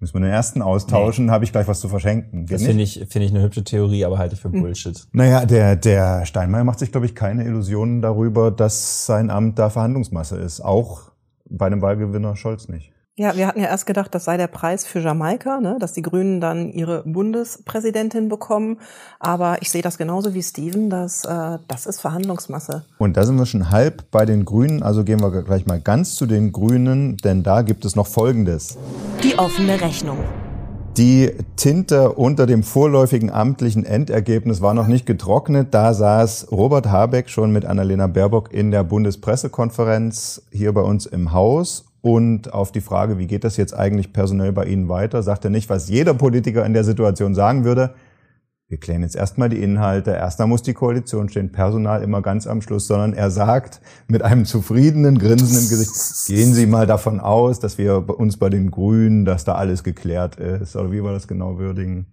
[0.00, 1.32] Müssen wir den ersten austauschen, nee.
[1.32, 2.46] habe ich gleich was zu verschenken.
[2.46, 4.62] Geht das finde ich, finde ich eine hübsche Theorie, aber halte ich für hm.
[4.62, 5.06] Bullshit.
[5.12, 9.68] Naja, der, der Steinmeier macht sich, glaube ich, keine Illusionen darüber, dass sein Amt da
[9.68, 10.62] Verhandlungsmasse ist.
[10.62, 11.12] Auch
[11.50, 12.92] bei einem Wahlgewinner Scholz nicht.
[13.16, 15.76] Ja, wir hatten ja erst gedacht, das sei der Preis für Jamaika, ne?
[15.78, 18.78] dass die Grünen dann ihre Bundespräsidentin bekommen.
[19.18, 22.84] Aber ich sehe das genauso wie Steven, dass äh, das ist Verhandlungsmasse.
[22.98, 24.82] Und da sind wir schon halb bei den Grünen.
[24.82, 28.78] Also gehen wir gleich mal ganz zu den Grünen, denn da gibt es noch Folgendes.
[29.22, 30.18] Die offene Rechnung.
[30.96, 35.74] Die Tinte unter dem vorläufigen amtlichen Endergebnis war noch nicht getrocknet.
[35.74, 41.32] Da saß Robert Habeck schon mit Annalena Baerbock in der Bundespressekonferenz hier bei uns im
[41.32, 45.44] Haus und auf die Frage, wie geht das jetzt eigentlich personell bei Ihnen weiter, sagt
[45.44, 47.94] er nicht, was jeder Politiker in der Situation sagen würde.
[48.68, 52.62] Wir klären jetzt erstmal die Inhalte, erstmal muss die Koalition stehen, Personal immer ganz am
[52.62, 55.92] Schluss, sondern er sagt mit einem zufriedenen Grinsen im Gesicht,
[56.28, 60.36] gehen Sie mal davon aus, dass wir uns bei den Grünen, dass da alles geklärt
[60.36, 60.76] ist.
[60.76, 62.06] Oder wie war das genau würdigen?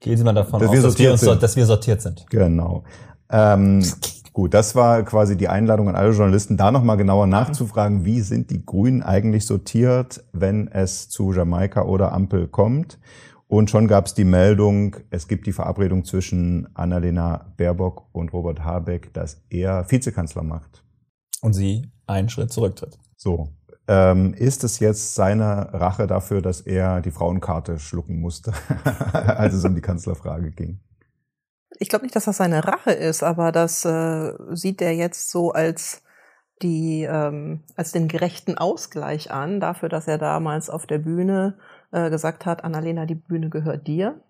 [0.00, 2.26] Gehen Sie mal davon dass aus, wir dass, wir uns, dass wir sortiert sind.
[2.28, 2.84] Genau.
[3.30, 3.82] Ähm,
[4.34, 8.50] Gut, das war quasi die Einladung an alle Journalisten, da nochmal genauer nachzufragen, wie sind
[8.50, 12.98] die Grünen eigentlich sortiert, wenn es zu Jamaika oder Ampel kommt.
[13.46, 18.64] Und schon gab es die Meldung, es gibt die Verabredung zwischen Annalena Baerbock und Robert
[18.64, 20.82] Habeck, dass er Vizekanzler macht.
[21.40, 22.98] Und sie einen Schritt zurücktritt.
[23.16, 23.50] So.
[23.86, 28.52] Ähm, ist es jetzt seine Rache dafür, dass er die Frauenkarte schlucken musste,
[29.12, 30.80] als es um die Kanzlerfrage ging?
[31.78, 35.52] Ich glaube nicht, dass das seine Rache ist, aber das äh, sieht er jetzt so
[35.52, 36.02] als
[36.62, 41.58] die ähm, als den gerechten Ausgleich an dafür, dass er damals auf der Bühne
[41.90, 44.20] äh, gesagt hat, Annalena, die Bühne gehört dir.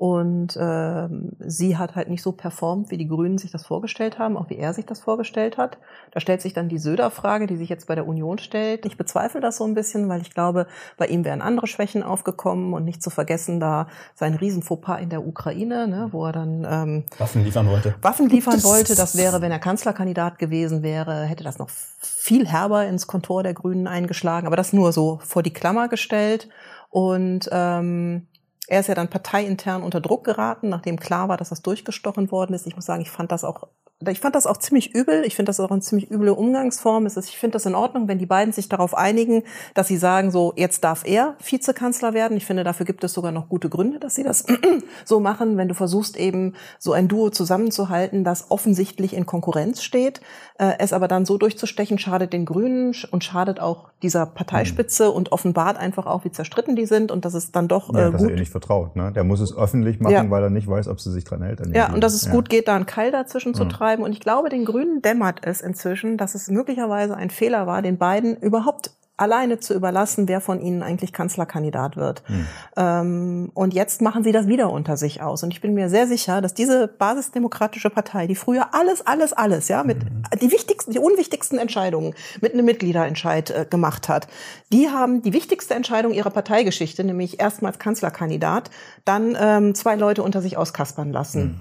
[0.00, 4.38] Und ähm, sie hat halt nicht so performt, wie die Grünen sich das vorgestellt haben,
[4.38, 5.76] auch wie er sich das vorgestellt hat.
[6.12, 8.86] Da stellt sich dann die Söder-Frage, die sich jetzt bei der Union stellt.
[8.86, 12.72] Ich bezweifle das so ein bisschen, weil ich glaube, bei ihm wären andere Schwächen aufgekommen
[12.72, 17.04] und nicht zu vergessen da sein Riesenfauxpas in der Ukraine, ne, wo er dann ähm,
[17.18, 17.94] Waffen liefern wollte.
[18.00, 18.96] Waffen liefern wollte.
[18.96, 23.52] Das wäre, wenn er Kanzlerkandidat gewesen wäre, hätte das noch viel herber ins Kontor der
[23.52, 24.46] Grünen eingeschlagen.
[24.46, 26.48] Aber das nur so vor die Klammer gestellt.
[26.88, 28.28] Und ähm,
[28.70, 32.54] er ist ja dann parteiintern unter Druck geraten, nachdem klar war, dass das durchgestochen worden
[32.54, 32.68] ist.
[32.68, 33.66] Ich muss sagen, ich fand das auch,
[34.08, 35.24] ich fand das auch ziemlich übel.
[35.24, 37.04] Ich finde das auch eine ziemlich üble Umgangsform.
[37.04, 39.42] Es ist, ich finde das in Ordnung, wenn die beiden sich darauf einigen,
[39.74, 42.36] dass sie sagen, so, jetzt darf er Vizekanzler werden.
[42.36, 44.46] Ich finde, dafür gibt es sogar noch gute Gründe, dass sie das
[45.04, 50.20] so machen, wenn du versuchst, eben so ein Duo zusammenzuhalten, das offensichtlich in Konkurrenz steht.
[50.60, 55.14] Äh, es aber dann so durchzustechen, schadet den Grünen und schadet auch dieser Parteispitze mhm.
[55.14, 58.12] und offenbart einfach auch, wie zerstritten die sind und dass es dann doch ja, äh,
[58.12, 58.94] gut vertraut.
[58.94, 59.10] Ne?
[59.10, 60.28] Der muss es öffentlich machen, ja.
[60.28, 61.62] weil er nicht weiß, ob sie sich dran hält.
[61.74, 62.32] Ja, und dass es ja.
[62.32, 64.04] gut geht, da einen Keil dazwischen zu treiben.
[64.04, 67.96] Und ich glaube, den Grünen dämmert es inzwischen, dass es möglicherweise ein Fehler war, den
[67.96, 68.90] beiden überhaupt
[69.20, 72.22] alleine zu überlassen, wer von ihnen eigentlich Kanzlerkandidat wird.
[72.26, 72.46] Hm.
[72.76, 75.42] Ähm, und jetzt machen sie das wieder unter sich aus.
[75.42, 79.68] Und ich bin mir sehr sicher, dass diese basisdemokratische Partei, die früher alles, alles, alles,
[79.68, 80.22] ja, mit hm.
[80.40, 84.28] die wichtigsten, die unwichtigsten Entscheidungen mit einem Mitgliederentscheid äh, gemacht hat,
[84.72, 88.70] die haben die wichtigste Entscheidung ihrer Parteigeschichte, nämlich erstmals Kanzlerkandidat,
[89.04, 91.42] dann ähm, zwei Leute unter sich auskaspern lassen.
[91.42, 91.60] Hm.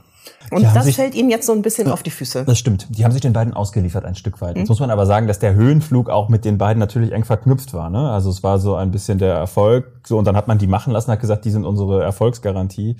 [0.52, 2.44] Und das sich, fällt ihnen jetzt so ein bisschen auf die Füße.
[2.46, 2.88] Das stimmt.
[2.90, 4.58] Die haben sich den beiden ausgeliefert ein Stück weit.
[4.58, 4.72] Jetzt mhm.
[4.72, 7.90] muss man aber sagen, dass der Höhenflug auch mit den beiden natürlich eng verknüpft war.
[7.90, 8.10] Ne?
[8.10, 9.92] Also es war so ein bisschen der Erfolg.
[10.06, 12.96] So und dann hat man die machen lassen, hat gesagt, die sind unsere Erfolgsgarantie.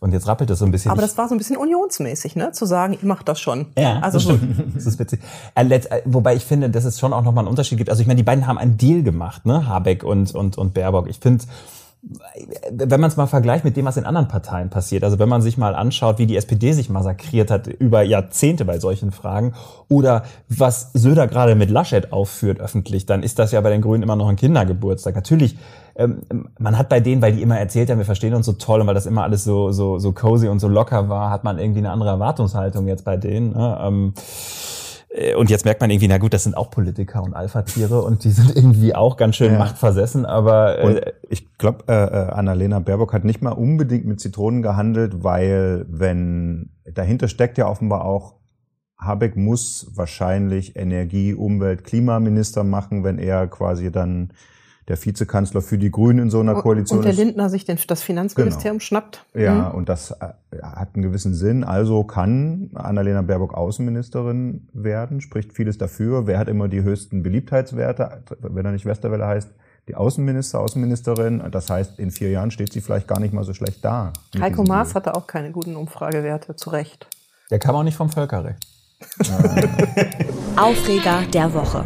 [0.00, 0.90] Und jetzt rappelt es so ein bisschen.
[0.90, 2.52] Aber das war so ein bisschen unionsmäßig, ne?
[2.52, 3.66] Zu sagen, ich mach das schon.
[3.78, 4.74] Ja, also das stimmt.
[4.74, 5.20] das ist witzig.
[5.54, 7.90] Äh, äh, wobei ich finde, dass es schon auch nochmal einen Unterschied gibt.
[7.90, 9.66] Also ich meine, die beiden haben einen Deal gemacht, ne?
[9.66, 11.08] Habeck und und und Baerbock.
[11.08, 11.44] Ich finde
[12.70, 15.42] wenn man es mal vergleicht mit dem, was in anderen Parteien passiert, also wenn man
[15.42, 19.54] sich mal anschaut, wie die SPD sich massakriert hat über Jahrzehnte bei solchen Fragen
[19.88, 24.04] oder was Söder gerade mit Laschet aufführt öffentlich, dann ist das ja bei den Grünen
[24.04, 25.16] immer noch ein Kindergeburtstag.
[25.16, 25.56] Natürlich,
[25.96, 26.20] ähm,
[26.58, 28.86] man hat bei denen, weil die immer erzählt haben, wir verstehen uns so toll und
[28.86, 31.80] weil das immer alles so, so, so cozy und so locker war, hat man irgendwie
[31.80, 33.52] eine andere Erwartungshaltung jetzt bei denen.
[33.52, 33.78] Ne?
[33.82, 34.20] Ähm, äh,
[35.36, 38.30] und jetzt merkt man irgendwie, na gut, das sind auch Politiker und Alpha-Tiere und die
[38.30, 39.58] sind irgendwie auch ganz schön ja.
[39.58, 44.62] machtversessen, aber äh, ich glaube, äh, äh, Annalena Baerbock hat nicht mal unbedingt mit Zitronen
[44.62, 48.34] gehandelt, weil wenn dahinter steckt ja offenbar auch
[48.98, 54.32] Habeck muss wahrscheinlich Energie, Umwelt, Klimaminister machen, wenn er quasi dann
[54.88, 57.06] der Vizekanzler für die Grünen in so einer Koalition ist.
[57.06, 58.86] Und der Lindner sich den, das Finanzministerium genau.
[58.86, 59.24] schnappt.
[59.34, 59.78] Ja, mhm.
[59.78, 60.28] und das äh,
[60.62, 61.64] hat einen gewissen Sinn.
[61.64, 66.26] Also kann Annalena Baerbock Außenministerin werden, spricht vieles dafür.
[66.26, 69.50] Wer hat immer die höchsten Beliebtheitswerte, wenn er nicht Westerwelle heißt?
[69.88, 71.42] Die Außenminister, Außenministerin.
[71.50, 74.12] Das heißt, in vier Jahren steht sie vielleicht gar nicht mal so schlecht da.
[74.38, 77.08] Heiko Maas hatte auch keine guten Umfragewerte, zu Recht.
[77.50, 78.66] Der kam auch nicht vom Völkerrecht.
[80.56, 81.84] Aufreger der Woche.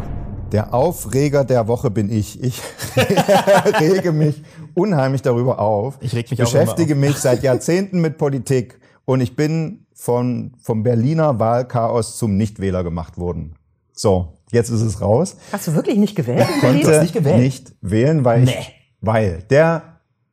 [0.51, 2.43] Der Aufreger der Woche bin ich.
[2.43, 2.61] Ich
[3.79, 4.41] rege mich
[4.73, 5.97] unheimlich darüber auf.
[6.01, 11.39] Ich reg mich beschäftige mich seit Jahrzehnten mit Politik und ich bin von, vom Berliner
[11.39, 13.55] Wahlchaos zum Nichtwähler gemacht worden.
[13.93, 15.37] So, jetzt ist es raus.
[15.51, 16.47] Hast du wirklich nicht gewählt?
[16.49, 17.37] Ich konnte nicht, gewählt?
[17.37, 18.55] nicht wählen, weil nee.
[18.59, 19.83] ich, weil der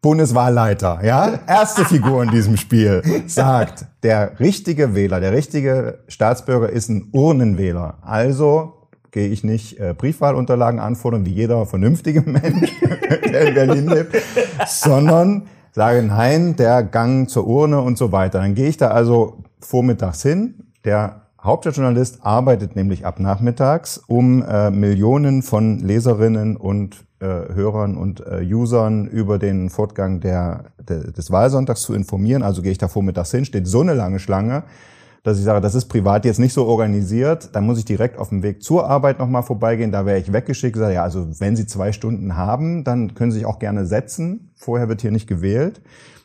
[0.01, 6.89] Bundeswahlleiter, ja, erste Figur in diesem Spiel, sagt, der richtige Wähler, der richtige Staatsbürger ist
[6.89, 7.99] ein Urnenwähler.
[8.03, 8.78] Also
[9.11, 12.73] gehe ich nicht äh, Briefwahlunterlagen anfordern, wie jeder vernünftige Mensch,
[13.25, 14.17] der in Berlin lebt,
[14.67, 18.41] sondern sage, nein, der Gang zur Urne und so weiter.
[18.41, 20.55] Dann gehe ich da also vormittags hin.
[20.85, 28.25] Der Hauptstadtjournalist arbeitet nämlich ab nachmittags, um äh, Millionen von Leserinnen und äh, Hörern und
[28.27, 32.43] äh, Usern über den Fortgang der, des Wahlsonntags zu informieren.
[32.43, 34.65] Also gehe ich da vormittags hin, steht so eine lange Schlange,
[35.23, 38.29] dass ich sage, das ist privat jetzt nicht so organisiert, dann muss ich direkt auf
[38.31, 41.67] dem Weg zur Arbeit nochmal vorbeigehen, da wäre ich weggeschickt, sage, ja, also wenn Sie
[41.67, 45.81] zwei Stunden haben, dann können Sie sich auch gerne setzen, vorher wird hier nicht gewählt.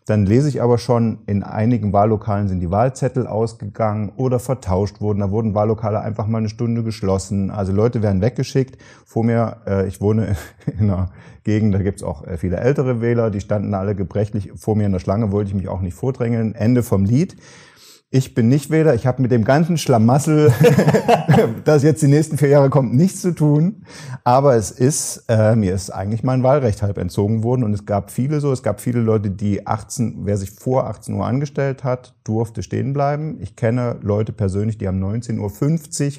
[0.05, 5.19] Dann lese ich aber schon, in einigen Wahllokalen sind die Wahlzettel ausgegangen oder vertauscht wurden.
[5.19, 7.49] Da wurden Wahllokale einfach mal eine Stunde geschlossen.
[7.51, 8.77] Also Leute werden weggeschickt.
[9.05, 11.09] Vor mir, äh, ich wohne in einer
[11.45, 14.91] Gegend, da gibt's auch äh, viele ältere Wähler, die standen alle gebrechlich vor mir in
[14.91, 16.53] der Schlange, wollte ich mich auch nicht vordrängeln.
[16.53, 17.37] Ende vom Lied.
[18.15, 18.93] Ich bin nicht Wähler.
[18.93, 20.53] Ich habe mit dem ganzen Schlamassel,
[21.65, 23.87] das jetzt die nächsten vier Jahre kommt, nichts zu tun.
[24.23, 27.63] Aber es ist, äh, mir ist eigentlich mein Wahlrecht halb entzogen worden.
[27.63, 31.15] Und es gab viele so, es gab viele Leute, die 18, wer sich vor 18
[31.15, 33.39] Uhr angestellt hat, durfte stehen bleiben.
[33.41, 35.39] Ich kenne Leute persönlich, die haben 19.50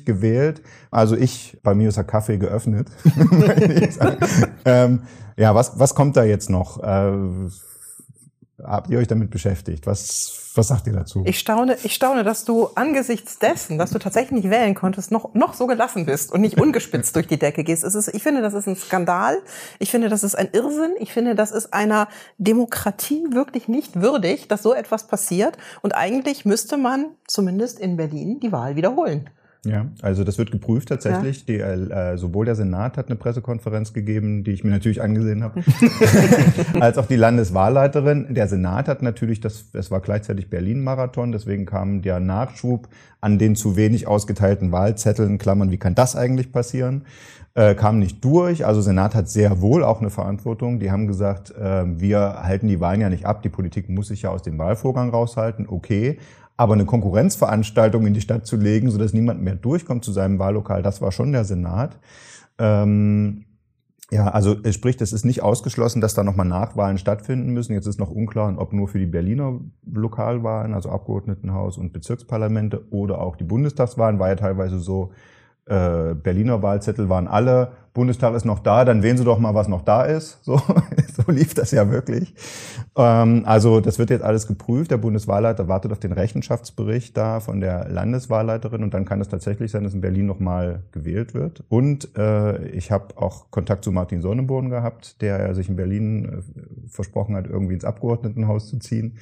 [0.01, 0.63] Uhr gewählt.
[0.91, 2.89] Also ich, bei mir ist der Kaffee geöffnet.
[4.65, 5.03] ähm,
[5.37, 6.83] ja, was, was kommt da jetzt noch?
[6.83, 7.13] Äh,
[8.65, 9.87] habt ihr euch damit beschäftigt?
[9.87, 11.23] Was, was sagt ihr dazu?
[11.27, 15.35] Ich staune, ich staune, dass du angesichts dessen, dass du tatsächlich nicht wählen konntest, noch,
[15.35, 17.85] noch so gelassen bist und nicht ungespitzt durch die Decke gehst.
[17.85, 19.39] Es ist, ich finde, das ist ein Skandal.
[19.79, 20.95] Ich finde, das ist ein Irrsinn.
[20.99, 25.57] Ich finde, das ist einer Demokratie wirklich nicht würdig, dass so etwas passiert.
[25.83, 29.31] Und eigentlich müsste man zumindest in Berlin die Wahl wiederholen.
[29.65, 31.47] Ja, also das wird geprüft tatsächlich.
[31.47, 31.75] Ja.
[31.77, 35.63] Die, äh, sowohl der Senat hat eine Pressekonferenz gegeben, die ich mir natürlich angesehen habe,
[36.81, 38.35] als auch die Landeswahlleiterin.
[38.35, 42.89] Der Senat hat natürlich, das, es war gleichzeitig Berlin-Marathon, deswegen kam der Nachschub
[43.21, 47.05] an den zu wenig ausgeteilten Wahlzetteln, Klammern, wie kann das eigentlich passieren,
[47.55, 48.67] äh, kam nicht durch.
[48.67, 50.79] Also Senat hat sehr wohl auch eine Verantwortung.
[50.79, 54.23] Die haben gesagt, äh, wir halten die Wahlen ja nicht ab, die Politik muss sich
[54.23, 56.19] ja aus dem Wahlvorgang raushalten, okay.
[56.57, 60.83] Aber eine Konkurrenzveranstaltung in die Stadt zu legen, sodass niemand mehr durchkommt zu seinem Wahllokal,
[60.83, 61.99] das war schon der Senat.
[62.59, 63.47] Ähm,
[64.11, 67.73] ja, also sprich, es ist nicht ausgeschlossen, dass da nochmal Nachwahlen stattfinden müssen.
[67.73, 73.21] Jetzt ist noch unklar, ob nur für die Berliner Lokalwahlen, also Abgeordnetenhaus und Bezirksparlamente oder
[73.21, 75.11] auch die Bundestagswahlen, war ja teilweise so,
[75.67, 79.69] äh, Berliner Wahlzettel waren alle, Bundestag ist noch da, dann wählen Sie doch mal, was
[79.69, 80.41] noch da ist.
[80.45, 80.61] So,
[81.27, 82.35] so lief das ja wirklich.
[82.97, 84.91] Ähm, also das wird jetzt alles geprüft.
[84.91, 89.71] Der Bundeswahlleiter wartet auf den Rechenschaftsbericht da von der Landeswahlleiterin und dann kann es tatsächlich
[89.71, 91.63] sein, dass in Berlin nochmal gewählt wird.
[91.69, 96.89] Und äh, ich habe auch Kontakt zu Martin Sonnenborn gehabt, der sich in Berlin äh,
[96.89, 99.19] versprochen hat, irgendwie ins Abgeordnetenhaus zu ziehen.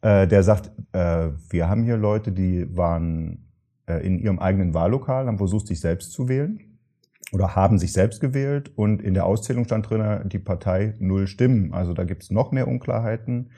[0.00, 3.45] Äh, der sagt, äh, wir haben hier Leute, die waren
[3.94, 6.60] in ihrem eigenen Wahllokal, haben versucht, sich selbst zu wählen
[7.32, 11.72] oder haben sich selbst gewählt und in der Auszählung stand drin, die Partei null Stimmen.
[11.72, 13.50] Also da gibt es noch mehr Unklarheiten.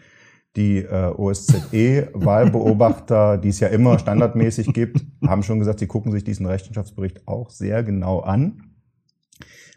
[0.57, 6.25] Die äh, OSZE-Wahlbeobachter, die es ja immer standardmäßig gibt, haben schon gesagt, sie gucken sich
[6.25, 8.63] diesen Rechenschaftsbericht auch sehr genau an.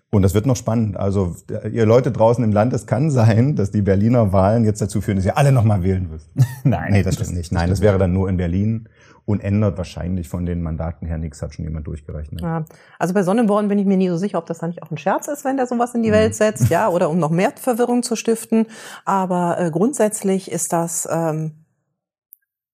[0.09, 0.97] Und das wird noch spannend.
[0.97, 1.35] Also
[1.71, 5.15] ihr Leute draußen im Land, es kann sein, dass die Berliner Wahlen jetzt dazu führen,
[5.15, 6.29] dass ihr alle nochmal wählen müsst.
[6.63, 7.51] Nein, nee, das stimmt nicht.
[7.51, 8.89] Nein, das wäre dann nur in Berlin
[9.25, 12.41] und ändert wahrscheinlich von den Mandaten her nichts, hat schon jemand durchgerechnet.
[12.41, 12.65] Ja.
[12.99, 14.97] Also bei Sonnenborn bin ich mir nie so sicher, ob das da nicht auch ein
[14.97, 18.03] Scherz ist, wenn der sowas in die Welt setzt, ja, oder um noch mehr Verwirrung
[18.03, 18.67] zu stiften.
[19.05, 21.65] Aber äh, grundsätzlich ist das ähm,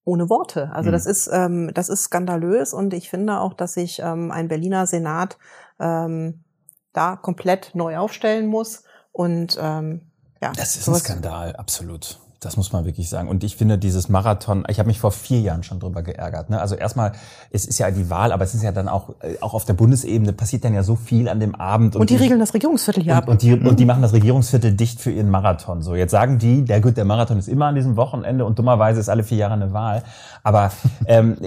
[0.04, 0.70] ohne Worte.
[0.72, 0.92] Also Mhm.
[0.92, 4.86] das ist ähm, das ist skandalös und ich finde auch, dass sich ähm, ein Berliner
[4.86, 5.36] Senat
[5.78, 6.44] ähm,
[6.94, 10.10] da komplett neu aufstellen muss und ähm,
[10.42, 12.20] ja, Das ist ein Skandal, absolut.
[12.40, 13.28] Das muss man wirklich sagen.
[13.28, 16.50] Und ich finde dieses Marathon, ich habe mich vor vier Jahren schon drüber geärgert.
[16.50, 16.60] Ne?
[16.60, 17.12] Also erstmal,
[17.50, 19.72] es ist ja die Wahl, aber es ist ja dann auch, äh, auch auf der
[19.72, 21.96] Bundesebene passiert dann ja so viel an dem Abend.
[21.96, 23.28] Und die regeln das Regierungsviertel hier und, ab.
[23.28, 25.82] und, die, und die machen das Regierungsviertel dicht für ihren Marathon.
[25.82, 29.00] So, jetzt sagen die, der gut, der Marathon ist immer an diesem Wochenende und dummerweise
[29.00, 30.04] ist alle vier Jahre eine Wahl.
[30.44, 30.70] Aber
[31.06, 31.38] ähm,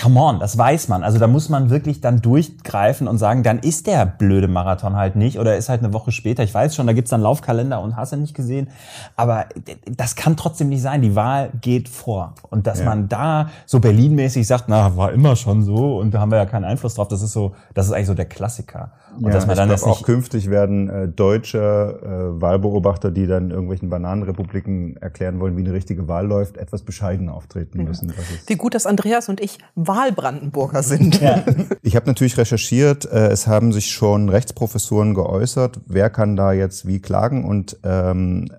[0.00, 1.04] come on, das weiß man.
[1.04, 5.14] Also da muss man wirklich dann durchgreifen und sagen, dann ist der blöde Marathon halt
[5.14, 6.42] nicht oder ist halt eine Woche später.
[6.42, 8.68] Ich weiß schon, da gibt's dann Laufkalender und hast du nicht gesehen.
[9.14, 9.44] Aber
[9.94, 11.02] das kann trotzdem nicht sein.
[11.02, 12.34] Die Wahl geht vor.
[12.50, 12.84] Und dass Ja.
[12.86, 16.46] man da so Berlin-mäßig sagt, na, war immer schon so und da haben wir ja
[16.46, 18.92] keinen Einfluss drauf, das ist so, das ist eigentlich so der Klassiker.
[19.16, 23.10] Und Ja, dass man ich dann glaube jetzt auch künftig werden äh, deutsche äh, Wahlbeobachter,
[23.10, 28.12] die dann irgendwelchen Bananenrepubliken erklären wollen, wie eine richtige Wahl läuft, etwas bescheiden auftreten müssen.
[28.46, 31.20] Wie gut, dass Andreas und ich Wahlbrandenburger sind.
[31.82, 36.86] Ich habe natürlich recherchiert, äh, es haben sich schon Rechtsprofessoren geäußert, wer kann da jetzt
[36.86, 38.50] wie klagen und ähm,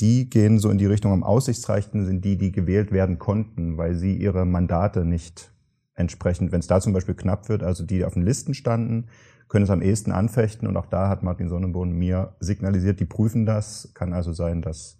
[0.00, 3.94] die gehen so in die Richtung, am aussichtsreichsten sind die, die gewählt werden konnten, weil
[3.94, 5.52] sie ihre Mandate nicht
[5.94, 9.06] entsprechend, wenn es da zum Beispiel knapp wird, also die auf den Listen standen,
[9.48, 13.46] können es am ehesten anfechten und auch da hat Martin Sonnenborn mir signalisiert, die prüfen
[13.46, 13.92] das.
[13.94, 14.98] Kann also sein, dass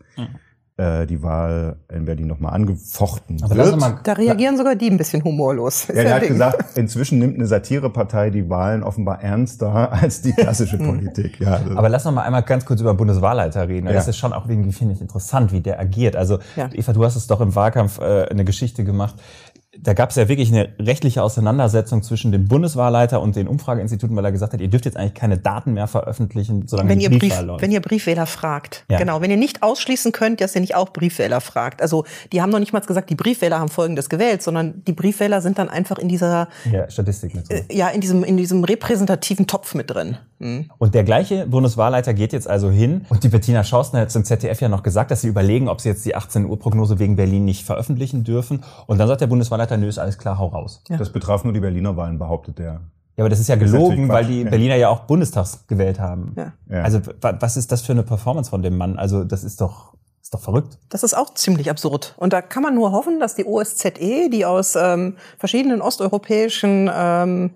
[0.76, 3.80] äh, die Wahl in Berlin nochmal angefochten Aber lass wird.
[3.80, 5.86] mal Da reagieren sogar die ein bisschen humorlos.
[5.88, 6.30] Ja, der hat Ding.
[6.32, 11.38] gesagt, inzwischen nimmt eine Satirepartei die Wahlen offenbar ernster als die klassische Politik.
[11.40, 13.86] Ja, Aber lass noch mal einmal ganz kurz über Bundeswahlleiter reden.
[13.86, 13.92] Ja.
[13.92, 16.16] Das ist schon auch irgendwie, finde ich, interessant, wie der agiert.
[16.16, 16.68] Also, Ja.
[16.72, 19.14] Eva, du hast es doch im Wahlkampf äh, eine Geschichte gemacht.
[19.80, 24.24] Da gab es ja wirklich eine rechtliche Auseinandersetzung zwischen dem Bundeswahlleiter und den Umfrageinstituten, weil
[24.24, 27.18] er gesagt hat, ihr dürft jetzt eigentlich keine Daten mehr veröffentlichen, solange wenn die ihr,
[27.18, 27.62] Brief, läuft.
[27.62, 28.84] wenn ihr Briefwähler fragt.
[28.90, 28.98] Ja.
[28.98, 31.82] Genau, wenn ihr nicht ausschließen könnt, dass ihr nicht auch Briefwähler fragt.
[31.82, 35.40] Also die haben noch nicht mal gesagt, die Briefwähler haben Folgendes gewählt, sondern die Briefwähler
[35.40, 37.54] sind dann einfach in dieser, ja, Statistik mit so.
[37.54, 40.16] äh, ja, in diesem, in diesem repräsentativen Topf mit drin.
[40.40, 40.70] Hm.
[40.78, 44.60] Und der gleiche Bundeswahlleiter geht jetzt also hin und die Bettina Schausner hat zum ZDF
[44.60, 47.44] ja noch gesagt, dass sie überlegen, ob sie jetzt die 18 Uhr Prognose wegen Berlin
[47.44, 48.62] nicht veröffentlichen dürfen.
[48.86, 50.82] Und dann sagt der Bundeswahlleiter, nö, ist alles klar, hau raus.
[50.88, 52.80] das betraf nur die Berliner Wahlen, behauptet er.
[53.16, 54.50] Ja, aber das ist ja ist gelogen, natürlich weil die ja.
[54.50, 56.34] Berliner ja auch Bundestags gewählt haben.
[56.36, 56.52] Ja.
[56.68, 56.82] Ja.
[56.82, 58.98] Also wa- was ist das für eine Performance von dem Mann?
[58.98, 60.78] Also das ist doch ist doch verrückt.
[60.88, 62.14] Das ist auch ziemlich absurd.
[62.16, 67.50] Und da kann man nur hoffen, dass die OSZE, die aus ähm, verschiedenen osteuropäischen ähm,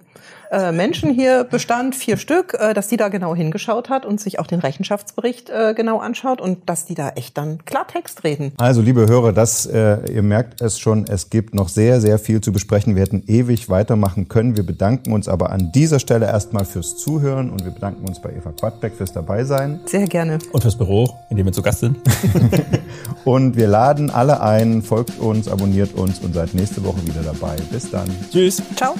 [0.51, 4.39] äh, Menschen hier bestand, vier Stück, äh, dass die da genau hingeschaut hat und sich
[4.39, 8.53] auch den Rechenschaftsbericht äh, genau anschaut und dass die da echt dann Klartext reden.
[8.59, 12.53] Also, liebe Hörer, das, ihr merkt es schon, es gibt noch sehr, sehr viel zu
[12.53, 12.95] besprechen.
[12.95, 14.57] Wir hätten ewig weitermachen können.
[14.57, 18.31] Wir bedanken uns aber an dieser Stelle erstmal fürs Zuhören und wir bedanken uns bei
[18.31, 19.81] Eva Quadbeck fürs Dabeisein.
[19.87, 20.39] Sehr gerne.
[20.53, 21.99] Und fürs Büro, in dem wir zu Gast sind.
[23.25, 27.57] Und wir laden alle ein, folgt uns, abonniert uns und seid nächste Woche wieder dabei.
[27.71, 28.09] Bis dann.
[28.31, 28.63] Tschüss.
[28.75, 28.95] Ciao.